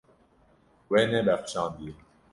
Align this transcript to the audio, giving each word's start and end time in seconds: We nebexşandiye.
We 0.89 0.99
nebexşandiye. 1.11 1.93